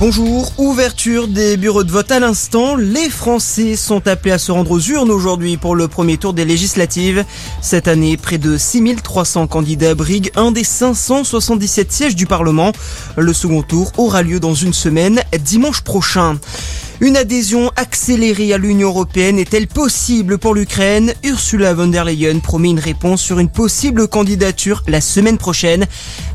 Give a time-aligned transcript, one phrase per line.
[0.00, 2.74] Bonjour, ouverture des bureaux de vote à l'instant.
[2.74, 6.46] Les Français sont appelés à se rendre aux urnes aujourd'hui pour le premier tour des
[6.46, 7.22] législatives.
[7.60, 12.72] Cette année, près de 6300 candidats briguent un des 577 sièges du Parlement.
[13.18, 16.38] Le second tour aura lieu dans une semaine, dimanche prochain.
[17.02, 21.14] Une adhésion accélérée à l'Union européenne est-elle possible pour l'Ukraine?
[21.24, 25.86] Ursula von der Leyen promet une réponse sur une possible candidature la semaine prochaine.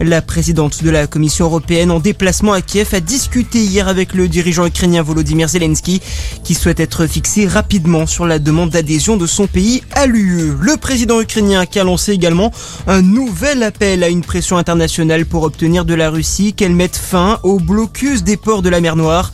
[0.01, 4.28] La présidente de la Commission européenne en déplacement à Kiev a discuté hier avec le
[4.28, 6.01] dirigeant ukrainien Volodymyr Zelensky
[6.43, 10.54] qui souhaite être fixé rapidement sur la demande d'adhésion de son pays à l'UE.
[10.59, 12.51] Le président ukrainien qui a lancé également
[12.87, 17.39] un nouvel appel à une pression internationale pour obtenir de la Russie qu'elle mette fin
[17.43, 19.32] au blocus des ports de la mer Noire.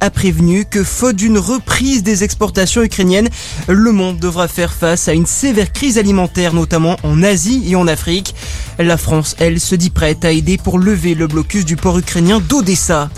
[0.00, 3.28] A prévenu que faute d'une reprise des exportations ukrainiennes,
[3.68, 7.86] le monde devra faire face à une sévère crise alimentaire, notamment en Asie et en
[7.86, 8.34] Afrique.
[8.80, 12.40] La France, elle, se dit prête à aider pour lever le blocus du port ukrainien
[12.40, 13.10] d'Odessa.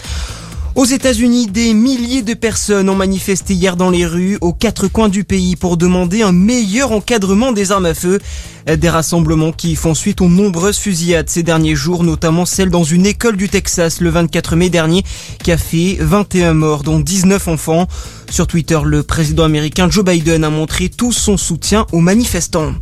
[0.77, 5.09] Aux États-Unis, des milliers de personnes ont manifesté hier dans les rues aux quatre coins
[5.09, 8.21] du pays pour demander un meilleur encadrement des armes à feu.
[8.67, 13.05] Des rassemblements qui font suite aux nombreuses fusillades ces derniers jours, notamment celle dans une
[13.05, 15.03] école du Texas le 24 mai dernier
[15.43, 17.89] qui a fait 21 morts dont 19 enfants.
[18.31, 22.75] Sur Twitter, le président américain Joe Biden a montré tout son soutien aux manifestants.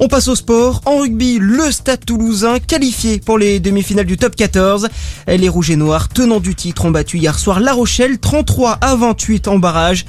[0.00, 0.80] On passe au sport.
[0.86, 4.88] En rugby, le Stade toulousain qualifié pour les demi-finales du top 14.
[5.28, 8.96] Les Rouges et Noirs, tenants du titre, ont battu hier soir La Rochelle 33 à
[8.96, 10.04] 28 en barrage.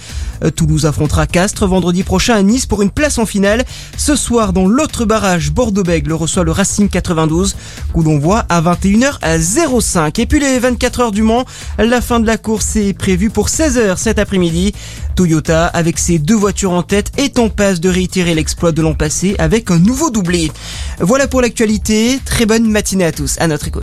[0.55, 3.63] Toulouse affrontera Castres vendredi prochain à Nice pour une place en finale.
[3.95, 7.55] Ce soir, dans l'autre barrage, Bordeaux-Bègle reçoit le Racing 92,
[7.93, 10.17] où l'on voit à 21h à 05.
[10.17, 11.45] Et puis les 24 heures du Mans,
[11.77, 14.73] la fin de la course est prévue pour 16h cet après-midi.
[15.15, 18.95] Toyota, avec ses deux voitures en tête, est en passe de réitérer l'exploit de l'an
[18.95, 20.51] passé avec nouveau doublé.
[20.99, 22.19] Voilà pour l'actualité.
[22.25, 23.35] Très bonne matinée à tous.
[23.39, 23.73] À notre écoute.